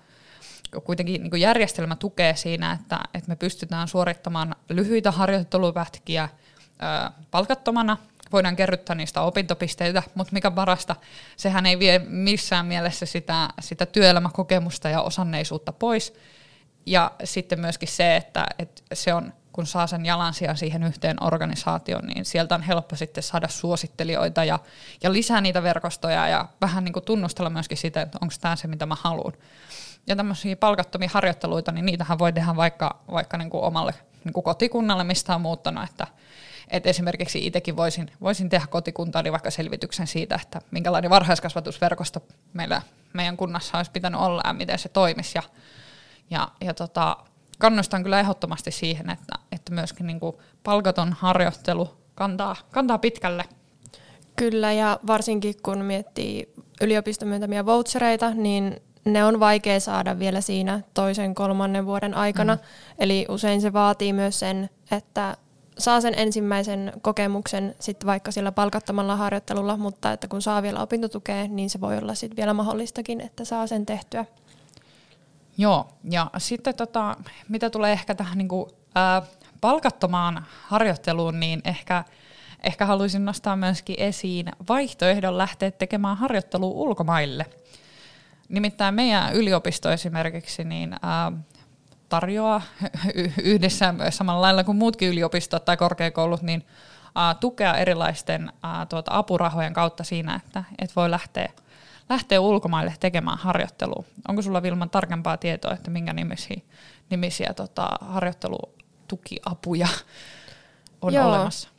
kuitenkin 0.83 1.23
niin 1.23 1.41
järjestelmä 1.41 1.95
tukee 1.95 2.35
siinä, 2.35 2.71
että, 2.71 2.99
että 3.13 3.29
me 3.29 3.35
pystytään 3.35 3.87
suorittamaan 3.87 4.55
lyhyitä 4.69 5.11
harjoittelupätkiä 5.11 6.29
ää, 6.79 7.11
palkattomana, 7.31 7.97
voidaan 8.31 8.55
kerryttää 8.55 8.95
niistä 8.95 9.21
opintopisteitä, 9.21 10.03
mutta 10.15 10.33
mikä 10.33 10.51
parasta, 10.51 10.95
sehän 11.37 11.65
ei 11.65 11.79
vie 11.79 11.99
missään 11.99 12.65
mielessä 12.65 13.05
sitä, 13.05 13.49
sitä 13.59 13.85
työelämäkokemusta 13.85 14.89
ja 14.89 15.01
osanneisuutta 15.01 15.71
pois. 15.71 16.13
Ja 16.85 17.11
sitten 17.23 17.59
myöskin 17.59 17.87
se, 17.87 18.15
että, 18.15 18.45
että 18.59 18.81
se 18.93 19.13
on 19.13 19.33
kun 19.57 19.67
saa 19.67 19.87
sen 19.87 20.05
jalansijan 20.05 20.57
siihen 20.57 20.83
yhteen 20.83 21.23
organisaatioon, 21.23 22.07
niin 22.07 22.25
sieltä 22.25 22.55
on 22.55 22.61
helppo 22.61 22.95
sitten 22.95 23.23
saada 23.23 23.47
suosittelijoita 23.47 24.43
ja, 24.43 24.59
ja 25.03 25.13
lisää 25.13 25.41
niitä 25.41 25.63
verkostoja 25.63 26.27
ja 26.27 26.45
vähän 26.61 26.83
niin 26.83 26.93
kuin 26.93 27.05
tunnustella 27.05 27.49
myöskin 27.49 27.77
sitä, 27.77 28.01
että 28.01 28.17
onko 28.21 28.33
tämä 28.41 28.55
se, 28.55 28.67
mitä 28.67 28.85
mä 28.85 28.95
haluan. 29.01 29.33
Ja 30.07 30.15
tämmöisiä 30.15 30.55
palkattomia 30.55 31.09
harjoitteluita, 31.13 31.71
niin 31.71 31.85
niitähän 31.85 32.19
voi 32.19 32.33
tehdä 32.33 32.55
vaikka, 32.55 32.99
vaikka 33.11 33.37
niin 33.37 33.49
kuin 33.49 33.63
omalle 33.63 33.93
niin 34.23 34.33
kuin 34.33 34.43
kotikunnalle, 34.43 35.03
mistä 35.03 35.35
on 35.35 35.41
muuttanut, 35.41 35.83
että 35.83 36.07
et 36.67 36.87
esimerkiksi 36.87 37.45
itsekin 37.45 37.77
voisin, 37.77 38.11
voisin 38.21 38.49
tehdä 38.49 38.67
kotikuntaani 38.67 39.31
vaikka 39.31 39.51
selvityksen 39.51 40.07
siitä, 40.07 40.39
että 40.41 40.61
minkälainen 40.71 41.11
varhaiskasvatusverkosto 41.11 42.23
meillä, 42.53 42.81
meidän 43.13 43.37
kunnassa 43.37 43.77
olisi 43.77 43.91
pitänyt 43.91 44.21
olla 44.21 44.41
ja 44.45 44.53
miten 44.53 44.79
se 44.79 44.89
toimisi. 44.89 45.37
Ja, 45.37 45.43
ja, 46.29 46.51
ja 46.61 46.73
tota, 46.73 47.17
kannustan 47.57 48.03
kyllä 48.03 48.19
ehdottomasti 48.19 48.71
siihen, 48.71 49.09
että, 49.09 49.39
että 49.67 49.75
myöskin 49.75 50.07
niin 50.07 50.19
kuin 50.19 50.35
palkaton 50.63 51.13
harjoittelu 51.13 51.89
kantaa, 52.15 52.55
kantaa 52.71 52.97
pitkälle. 52.97 53.45
Kyllä, 54.35 54.71
ja 54.73 54.99
varsinkin 55.07 55.55
kun 55.63 55.77
miettii 55.77 56.53
yliopiston 56.81 57.27
myöntämiä 57.27 57.65
vouchereita, 57.65 58.29
niin 58.29 58.81
ne 59.05 59.25
on 59.25 59.39
vaikea 59.39 59.79
saada 59.79 60.19
vielä 60.19 60.41
siinä 60.41 60.81
toisen, 60.93 61.35
kolmannen 61.35 61.85
vuoden 61.85 62.13
aikana. 62.13 62.55
Mm. 62.55 62.61
Eli 62.99 63.25
usein 63.29 63.61
se 63.61 63.73
vaatii 63.73 64.13
myös 64.13 64.39
sen, 64.39 64.69
että 64.91 65.37
saa 65.77 66.01
sen 66.01 66.13
ensimmäisen 66.17 66.93
kokemuksen 67.01 67.75
sitten 67.79 68.07
vaikka 68.07 68.31
sillä 68.31 68.51
palkattomalla 68.51 69.15
harjoittelulla, 69.15 69.77
mutta 69.77 70.11
että 70.11 70.27
kun 70.27 70.41
saa 70.41 70.61
vielä 70.61 70.81
opintotukea, 70.81 71.47
niin 71.47 71.69
se 71.69 71.81
voi 71.81 71.97
olla 71.97 72.15
sitten 72.15 72.37
vielä 72.37 72.53
mahdollistakin, 72.53 73.21
että 73.21 73.45
saa 73.45 73.67
sen 73.67 73.85
tehtyä. 73.85 74.25
Joo, 75.57 75.87
ja 76.09 76.31
sitten 76.37 76.75
tota, 76.75 77.15
mitä 77.49 77.69
tulee 77.69 77.91
ehkä 77.91 78.15
tähän 78.15 78.37
niin 78.37 78.47
kuin, 78.47 78.69
ää, 78.95 79.21
palkattomaan 79.61 80.45
harjoitteluun, 80.67 81.39
niin 81.39 81.61
ehkä, 81.65 82.03
ehkä 82.63 82.85
haluaisin 82.85 83.25
nostaa 83.25 83.55
myöskin 83.55 83.95
esiin 83.99 84.51
vaihtoehdon 84.69 85.37
lähteä 85.37 85.71
tekemään 85.71 86.17
harjoittelua 86.17 86.69
ulkomaille. 86.69 87.45
Nimittäin 88.49 88.95
meidän 88.95 89.33
yliopisto 89.33 89.91
esimerkiksi 89.91 90.63
niin, 90.63 90.95
ää, 91.01 91.31
tarjoaa 92.09 92.61
yhdessä 93.43 93.93
samalla 94.09 94.41
lailla 94.41 94.63
kuin 94.63 94.77
muutkin 94.77 95.09
yliopistot 95.09 95.65
tai 95.65 95.77
korkeakoulut, 95.77 96.41
niin 96.41 96.65
ää, 97.15 97.33
tukea 97.33 97.77
erilaisten 97.77 98.51
ää, 98.63 98.85
tuota, 98.85 99.11
apurahojen 99.13 99.73
kautta 99.73 100.03
siinä, 100.03 100.35
että 100.35 100.63
et 100.79 100.95
voi 100.95 101.11
lähteä– 101.11 101.49
lähteä 102.09 102.41
ulkomaille 102.41 102.93
tekemään 102.99 103.37
harjoittelua. 103.37 104.03
Onko 104.27 104.41
sulla 104.41 104.63
Vilman 104.63 104.89
tarkempaa 104.89 105.37
tietoa, 105.37 105.73
että 105.73 105.91
minkä 105.91 106.13
nimisiä, 106.13 106.61
nimisiä 107.09 107.53
tota, 107.53 107.89
harjoittelutukiapuja 109.07 109.87
on 111.01 111.13
Joo. 111.13 111.27
olemassa? 111.27 111.69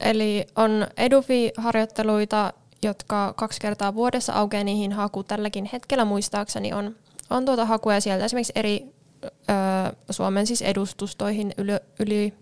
Eli 0.00 0.46
on 0.56 0.86
Edufi-harjoitteluita, 0.96 2.52
jotka 2.82 3.32
kaksi 3.36 3.60
kertaa 3.60 3.94
vuodessa 3.94 4.32
aukeaa 4.32 4.64
niihin 4.64 4.92
haku 4.92 5.22
tälläkin 5.22 5.68
hetkellä 5.72 6.04
muistaakseni 6.04 6.72
on, 6.72 6.96
on 7.30 7.44
tuota 7.44 7.64
hakuja 7.64 8.00
sieltä 8.00 8.24
esimerkiksi 8.24 8.52
eri 8.56 8.86
ö, 9.20 9.32
Suomen 10.10 10.46
siis 10.46 10.62
edustustoihin 10.62 11.54
yli, 11.58 11.72
yli 12.00 12.34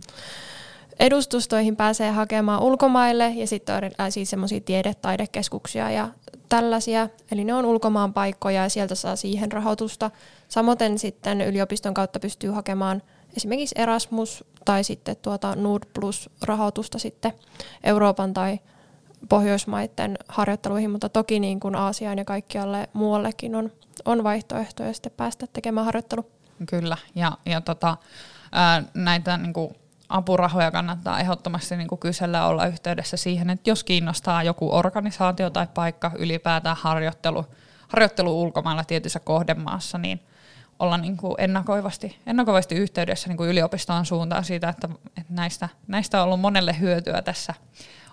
edustustoihin 0.98 1.76
pääsee 1.76 2.10
hakemaan 2.10 2.62
ulkomaille 2.62 3.32
ja 3.36 3.46
sitten 3.46 3.74
on 3.74 3.84
erilaisia 3.84 4.26
semmoisia 4.26 4.60
tiede-taidekeskuksia 4.60 5.90
ja 5.90 6.08
tällaisia, 6.48 7.08
eli 7.32 7.44
ne 7.44 7.54
on 7.54 7.64
ulkomaan 7.64 8.12
paikkoja 8.12 8.62
ja 8.62 8.68
sieltä 8.68 8.94
saa 8.94 9.16
siihen 9.16 9.52
rahoitusta. 9.52 10.10
Samoin 10.48 10.98
sitten 10.98 11.40
yliopiston 11.40 11.94
kautta 11.94 12.20
pystyy 12.20 12.50
hakemaan 12.50 13.02
esimerkiksi 13.36 13.74
Erasmus 13.78 14.44
tai 14.64 14.84
sitten 14.84 15.16
tuota 15.22 15.56
Nord 15.56 15.82
Plus-rahoitusta 15.94 16.98
sitten 16.98 17.32
Euroopan 17.84 18.34
tai 18.34 18.60
Pohjoismaiden 19.28 20.18
harjoitteluihin, 20.28 20.90
mutta 20.90 21.08
toki 21.08 21.40
niin 21.40 21.60
kuin 21.60 21.76
Aasiaan 21.76 22.18
ja 22.18 22.24
kaikkialle 22.24 22.88
muuallekin 22.92 23.54
on, 23.54 23.72
on 24.04 24.24
vaihtoehtoja 24.24 24.92
sitten 24.92 25.12
päästä 25.16 25.46
tekemään 25.52 25.86
harjoittelu. 25.86 26.26
Kyllä, 26.68 26.96
ja, 27.14 27.32
ja 27.46 27.60
tota, 27.60 27.96
ää, 28.52 28.82
näitä 28.94 29.36
niin 29.36 29.52
kuin 29.52 29.74
apurahoja 30.08 30.70
kannattaa 30.70 31.20
ehdottomasti 31.20 31.76
niin 31.76 31.88
kuin 31.88 31.98
kysellä 31.98 32.46
olla 32.46 32.66
yhteydessä 32.66 33.16
siihen, 33.16 33.50
että 33.50 33.70
jos 33.70 33.84
kiinnostaa 33.84 34.42
joku 34.42 34.74
organisaatio 34.74 35.50
tai 35.50 35.66
paikka, 35.74 36.10
ylipäätään 36.18 36.76
harjoittelu, 36.80 37.46
harjoittelu 37.88 38.42
ulkomailla 38.42 38.84
tietyssä 38.84 39.20
kohdemaassa, 39.20 39.98
niin 39.98 40.20
olla 40.78 40.98
niin 40.98 41.16
kuin 41.16 41.34
ennakoivasti, 41.38 42.18
ennakoivasti 42.26 42.74
yhteydessä 42.74 43.28
niin 43.28 43.36
kuin 43.36 43.50
yliopistoon 43.50 44.06
suuntaan 44.06 44.44
siitä, 44.44 44.68
että, 44.68 44.88
että 45.06 45.32
näistä, 45.32 45.68
näistä 45.86 46.18
on 46.18 46.24
ollut 46.24 46.40
monelle 46.40 46.76
hyötyä 46.80 47.22
tässä 47.22 47.54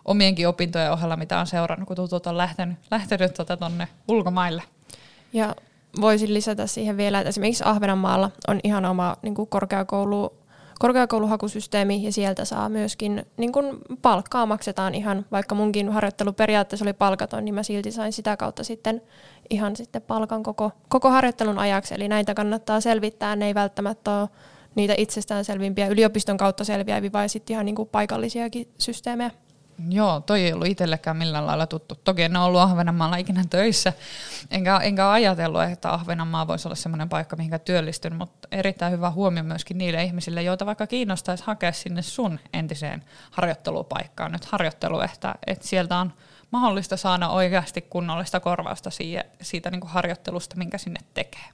omienkin 0.05 0.47
opintojen 0.47 0.91
ohella, 0.91 1.17
mitä 1.17 1.39
on 1.39 1.47
seurannut, 1.47 1.87
kun 1.87 1.95
tutut 1.95 2.27
on 2.27 2.37
lähtenyt, 2.37 2.77
lähtenyt 2.91 3.33
tuota 3.33 3.57
tuonne 3.57 3.87
ulkomaille. 4.07 4.63
Ja 5.33 5.55
voisin 6.01 6.33
lisätä 6.33 6.67
siihen 6.67 6.97
vielä, 6.97 7.19
että 7.19 7.29
esimerkiksi 7.29 7.63
Ahvenanmaalla 7.65 8.31
on 8.47 8.59
ihan 8.63 8.85
oma 8.85 9.17
niin 9.21 9.35
kuin 9.35 9.49
korkeakoulu, 9.49 10.33
korkeakouluhakusysteemi 10.79 12.03
ja 12.03 12.11
sieltä 12.11 12.45
saa 12.45 12.69
myöskin 12.69 13.25
niin 13.37 13.51
kuin 13.51 13.77
palkkaa 14.01 14.45
maksetaan 14.45 14.95
ihan, 14.95 15.25
vaikka 15.31 15.55
munkin 15.55 15.89
harjoittelu 15.89 16.33
periaatteessa 16.33 16.85
oli 16.85 16.93
palkaton, 16.93 17.45
niin 17.45 17.55
mä 17.55 17.63
silti 17.63 17.91
sain 17.91 18.13
sitä 18.13 18.37
kautta 18.37 18.63
sitten 18.63 19.01
ihan 19.49 19.75
sitten 19.75 20.01
palkan 20.01 20.43
koko, 20.43 20.71
koko 20.89 21.09
harjoittelun 21.09 21.59
ajaksi. 21.59 21.95
Eli 21.95 22.07
näitä 22.07 22.33
kannattaa 22.33 22.81
selvittää, 22.81 23.35
ne 23.35 23.47
ei 23.47 23.55
välttämättä 23.55 24.11
ole 24.11 24.29
niitä 24.75 24.93
itsestäänselvimpiä 24.97 25.87
yliopiston 25.87 26.37
kautta 26.37 26.63
selviäviä, 26.63 27.11
vai 27.11 27.29
sitten 27.29 27.53
ihan 27.53 27.65
niin 27.65 27.75
kuin 27.75 27.89
paikallisiakin 27.89 28.73
systeemejä. 28.77 29.31
Joo, 29.89 30.19
toi 30.19 30.43
ei 30.43 30.53
ollut 30.53 30.67
itsellekään 30.67 31.17
millään 31.17 31.47
lailla 31.47 31.67
tuttu. 31.67 31.95
Toki 31.95 32.23
en 32.23 32.37
ole 32.37 32.45
ollut 32.45 32.61
Ahvenanmaalla 32.61 33.17
ikinä 33.17 33.43
töissä, 33.49 33.93
enkä, 34.51 34.77
enkä 34.77 35.11
ajatellut, 35.11 35.63
että 35.63 35.93
Ahvenanmaa 35.93 36.47
voisi 36.47 36.67
olla 36.67 36.75
sellainen 36.75 37.09
paikka, 37.09 37.35
mihin 37.35 37.51
työllistyn, 37.65 38.15
mutta 38.15 38.47
erittäin 38.51 38.93
hyvä 38.93 39.11
huomio 39.11 39.43
myöskin 39.43 39.77
niille 39.77 40.03
ihmisille, 40.03 40.43
joita 40.43 40.65
vaikka 40.65 40.87
kiinnostaisi 40.87 41.43
hakea 41.47 41.71
sinne 41.71 42.01
sun 42.01 42.39
entiseen 42.53 43.03
harjoittelupaikkaan 43.31 44.31
nyt 44.31 44.45
harjoittelu, 44.45 44.99
että, 44.99 45.35
että 45.47 45.67
sieltä 45.67 45.97
on 45.97 46.13
mahdollista 46.51 46.97
saada 46.97 47.29
oikeasti 47.29 47.81
kunnollista 47.81 48.39
korvausta 48.39 48.89
siitä, 48.89 49.23
siitä 49.41 49.71
niin 49.71 49.81
kuin 49.81 49.91
harjoittelusta, 49.91 50.55
minkä 50.55 50.77
sinne 50.77 50.99
tekee. 51.13 51.45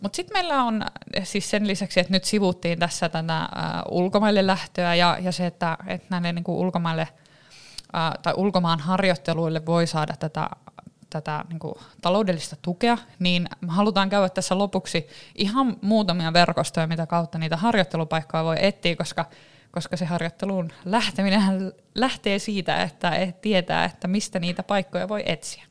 Mutta 0.00 0.16
sitten 0.16 0.34
meillä 0.36 0.64
on 0.64 0.84
siis 1.22 1.50
sen 1.50 1.66
lisäksi, 1.66 2.00
että 2.00 2.12
nyt 2.12 2.24
sivuttiin 2.24 2.78
tässä 2.78 3.08
tätä 3.08 3.38
äh, 3.38 3.48
ulkomaille 3.90 4.46
lähtöä 4.46 4.94
ja, 4.94 5.18
ja 5.20 5.32
se, 5.32 5.46
että, 5.46 5.78
että 5.86 6.06
näille 6.10 6.32
niin 6.32 6.44
kuin 6.44 6.58
ulkomaille 6.58 7.08
äh, 7.96 8.12
tai 8.22 8.34
ulkomaan 8.36 8.80
harjoitteluille 8.80 9.66
voi 9.66 9.86
saada 9.86 10.14
tätä, 10.18 10.50
tätä 11.10 11.44
niin 11.48 11.58
kuin 11.58 11.74
taloudellista 12.02 12.56
tukea, 12.62 12.98
niin 13.18 13.48
halutaan 13.68 14.10
käydä 14.10 14.28
tässä 14.28 14.58
lopuksi 14.58 15.08
ihan 15.34 15.76
muutamia 15.82 16.32
verkostoja, 16.32 16.86
mitä 16.86 17.06
kautta 17.06 17.38
niitä 17.38 17.56
harjoittelupaikkoja 17.56 18.44
voi 18.44 18.56
etsiä, 18.60 18.96
koska 18.96 19.24
koska 19.70 19.96
se 19.96 20.04
harjoitteluun 20.04 20.72
lähteminen 20.84 21.72
lähtee 21.94 22.38
siitä, 22.38 22.82
että 22.82 23.10
et 23.10 23.40
tietää, 23.40 23.84
että 23.84 24.08
mistä 24.08 24.38
niitä 24.38 24.62
paikkoja 24.62 25.08
voi 25.08 25.22
etsiä. 25.26 25.64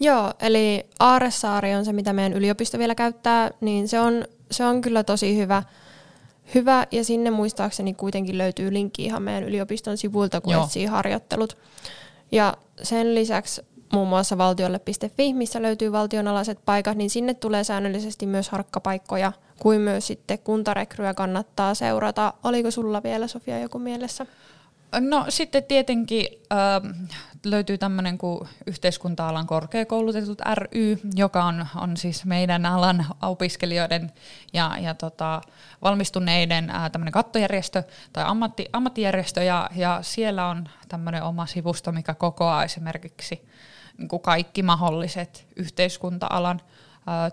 Joo, 0.00 0.32
eli 0.40 0.86
Aaressaari 0.98 1.74
on 1.74 1.84
se, 1.84 1.92
mitä 1.92 2.12
meidän 2.12 2.32
yliopisto 2.32 2.78
vielä 2.78 2.94
käyttää, 2.94 3.50
niin 3.60 3.88
se 3.88 4.00
on, 4.00 4.24
se 4.50 4.64
on 4.64 4.80
kyllä 4.80 5.04
tosi 5.04 5.36
hyvä. 5.36 5.62
Hyvä, 6.54 6.86
ja 6.90 7.04
sinne 7.04 7.30
muistaakseni 7.30 7.94
kuitenkin 7.94 8.38
löytyy 8.38 8.72
linkki 8.72 9.04
ihan 9.04 9.22
meidän 9.22 9.44
yliopiston 9.44 9.96
sivuilta, 9.96 10.40
kun 10.40 10.52
Joo. 10.52 10.64
etsii 10.64 10.86
harjoittelut. 10.86 11.56
Ja 12.32 12.56
sen 12.82 13.14
lisäksi 13.14 13.62
muun 13.92 14.08
muassa 14.08 14.38
valtiolle.fi, 14.38 15.34
missä 15.34 15.62
löytyy 15.62 15.92
valtionalaiset 15.92 16.58
paikat, 16.64 16.96
niin 16.96 17.10
sinne 17.10 17.34
tulee 17.34 17.64
säännöllisesti 17.64 18.26
myös 18.26 18.48
harkkapaikkoja, 18.48 19.32
kuin 19.58 19.80
myös 19.80 20.06
sitten 20.06 20.38
kuntarekryä 20.38 21.14
kannattaa 21.14 21.74
seurata. 21.74 22.34
Oliko 22.44 22.70
sulla 22.70 23.02
vielä 23.02 23.26
Sofia 23.26 23.58
joku 23.58 23.78
mielessä? 23.78 24.26
No 25.00 25.24
sitten 25.28 25.64
tietenkin 25.64 26.26
äh, 26.52 26.92
löytyy 27.44 27.78
tämmöinen 27.78 28.18
kuin 28.18 28.48
yhteiskunta-alan 28.66 29.46
korkeakoulutetut 29.46 30.38
ry, 30.54 30.98
joka 31.14 31.44
on, 31.44 31.66
on 31.76 31.96
siis 31.96 32.24
meidän 32.24 32.66
alan 32.66 33.06
opiskelijoiden 33.22 34.12
ja, 34.52 34.76
ja 34.80 34.94
tota, 34.94 35.40
valmistuneiden 35.82 36.70
äh, 36.70 36.90
tämmöinen 36.90 37.12
kattojärjestö 37.12 37.82
tai 38.12 38.24
ammatti, 38.26 38.66
ammattijärjestö 38.72 39.42
ja, 39.42 39.70
ja 39.74 39.98
siellä 40.02 40.46
on 40.46 40.68
tämmöinen 40.88 41.22
oma 41.22 41.46
sivusto, 41.46 41.92
mikä 41.92 42.14
kokoaa 42.14 42.64
esimerkiksi 42.64 43.48
niin 44.00 44.20
kaikki 44.22 44.62
mahdolliset 44.62 45.46
yhteiskunta-alan 45.56 46.60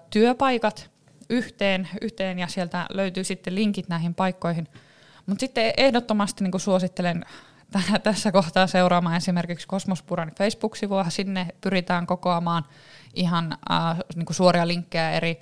työpaikat 0.09 0.89
yhteen, 1.29 1.89
yhteen 2.01 2.39
ja 2.39 2.47
sieltä 2.47 2.85
löytyy 2.89 3.23
sitten 3.23 3.55
linkit 3.55 3.89
näihin 3.89 4.15
paikkoihin. 4.15 4.67
Mutta 5.25 5.39
sitten 5.39 5.73
ehdottomasti 5.77 6.43
niin 6.43 6.59
suosittelen 6.59 7.25
tässä 8.03 8.31
kohtaa 8.31 8.67
seuraamaan 8.67 9.17
esimerkiksi 9.17 9.67
Kosmospuranin 9.67 10.35
Facebook-sivua. 10.35 11.09
Sinne 11.09 11.47
pyritään 11.61 12.07
kokoamaan 12.07 12.65
ihan 13.13 13.57
äh, 13.71 13.97
niin 14.15 14.25
suoria 14.31 14.67
linkkejä 14.67 15.11
eri, 15.11 15.39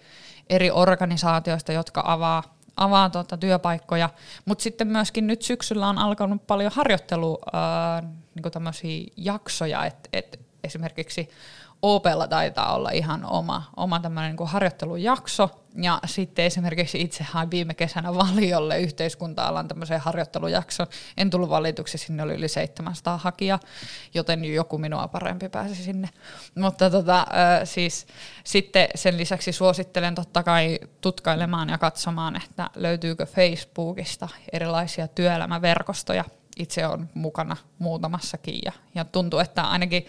eri 0.50 0.72
organisaatioista, 0.72 1.72
jotka 1.72 2.04
avaa, 2.06 2.44
avaa 2.78 3.10
tuota 3.10 3.38
työpaikkoja. 3.38 4.10
Mutta 4.46 4.62
sitten 4.62 4.88
myöskin 4.88 5.28
nyt 5.28 5.42
syksyllä 5.42 5.88
on 5.88 5.98
alkanut 5.98 6.48
paljon 6.48 6.72
harjoittelu 6.76 7.40
äh, 7.56 8.10
niin 8.36 9.14
jaksoja, 9.18 9.86
että 9.86 10.10
et 10.14 10.45
esimerkiksi 10.66 11.30
Opella 11.82 12.28
taitaa 12.28 12.76
olla 12.76 12.90
ihan 12.90 13.26
oma, 13.26 13.64
oma 13.76 14.00
tämmöinen 14.00 14.36
niin 14.36 14.48
harjoittelujakso. 14.48 15.50
Ja 15.76 16.00
sitten 16.06 16.46
esimerkiksi 16.46 17.02
itse 17.02 17.24
hain 17.24 17.52
viime 17.52 17.74
kesänä 17.74 18.16
valiolle 18.16 18.80
yhteiskunta-alan 18.80 19.68
tämmöisen 19.68 20.00
harjoittelujakson. 20.00 20.88
En 21.18 21.30
tullut 21.30 21.50
valituksi, 21.50 21.98
sinne 21.98 22.24
oli 22.24 22.34
yli 22.34 22.48
700 22.48 23.18
hakija, 23.18 23.60
joten 24.14 24.46
joku 24.46 24.78
minua 24.78 25.08
parempi 25.08 25.50
pääsi 25.50 25.76
sinne. 25.76 26.10
Mutta 26.56 26.90
tota, 26.90 27.28
siis 27.64 28.08
sitten 28.44 28.88
sen 28.96 29.18
lisäksi 29.18 29.52
suosittelen 29.52 30.16
totta 30.16 30.44
kai 30.44 30.80
tutkailemaan 31.02 31.70
ja 31.70 31.78
katsomaan, 31.78 32.36
että 32.36 32.70
löytyykö 32.76 33.26
Facebookista 33.26 34.30
erilaisia 34.52 35.08
työelämäverkostoja. 35.08 36.26
Itse 36.58 36.88
on 36.88 37.10
mukana 37.14 37.58
muutamassakin 37.80 38.60
ja, 38.66 38.72
ja 38.96 39.06
tuntuu, 39.06 39.40
että 39.40 39.62
ainakin 39.62 40.06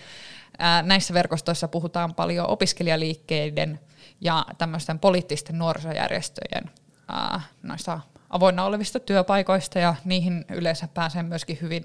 näissä 0.83 1.15
verkostoissa 1.15 1.69
puhutaan 1.69 2.15
paljon 2.15 2.47
opiskelijaliikkeiden 2.47 3.81
ja 4.21 4.47
tämmöisten 4.59 4.99
poliittisten 4.99 5.59
nuorisojärjestöjen 5.59 6.71
noista 7.63 8.01
avoinna 8.31 8.65
olevista 8.65 9.01
työpaikoista 9.01 9.79
ja 9.79 9.95
niihin 10.05 10.45
yleensä 10.51 10.89
pääsee 10.95 11.23
myöskin 11.23 11.59
hyvin 11.61 11.85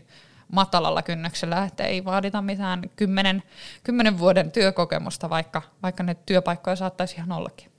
matalalla 0.52 1.02
kynnyksellä, 1.02 1.64
että 1.64 1.84
ei 1.84 2.06
vaadita 2.06 2.42
mitään 2.42 2.90
kymmenen, 2.96 3.44
kymmenen 3.84 4.20
vuoden 4.20 4.52
työkokemusta, 4.52 5.30
vaikka, 5.30 5.62
vaikka 5.84 6.04
ne 6.04 6.16
työpaikkoja 6.26 6.76
saattaisi 6.76 7.16
ihan 7.16 7.32
ollakin. 7.32 7.72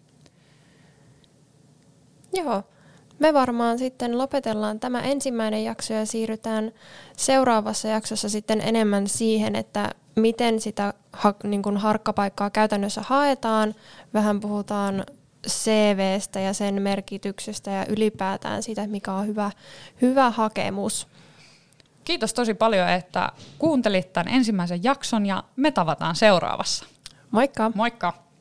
Joo, 2.33 2.63
me 3.19 3.35
varmaan 3.35 3.79
sitten 3.79 4.19
lopetellaan 4.19 4.81
tämä 4.81 5.01
ensimmäinen 5.01 5.65
jakso 5.65 5.95
ja 5.95 6.07
siirrytään 6.07 6.73
seuraavassa 7.17 7.89
jaksossa 7.89 8.29
sitten 8.29 8.61
enemmän 8.61 9.09
siihen, 9.09 9.57
että 9.57 9.91
miten 10.17 10.61
sitä 10.61 10.95
ha, 11.13 11.35
niin 11.45 11.63
kuin 11.63 11.77
harkkapaikkaa 11.77 12.51
käytännössä 12.51 13.03
haetaan. 13.07 13.75
Vähän 14.15 14.41
puhutaan 14.41 15.05
CVstä 15.49 16.41
ja 16.41 16.53
sen 16.53 16.83
merkityksestä 16.83 17.71
ja 17.71 17.87
ylipäätään 17.87 18.63
siitä, 18.63 18.87
mikä 18.87 19.13
on 19.13 19.27
hyvä, 19.27 19.51
hyvä 20.03 20.31
hakemus. 20.31 21.09
Kiitos 22.05 22.35
tosi 22.35 22.55
paljon, 22.55 22.89
että 22.89 23.33
kuuntelit 23.59 24.13
tämän 24.13 24.35
ensimmäisen 24.35 24.85
jakson 24.85 25.27
ja 25.27 25.45
me 25.57 25.71
tavataan 25.71 26.17
seuraavassa. 26.17 26.85
Moikka! 27.31 27.73
Moikka! 27.75 28.32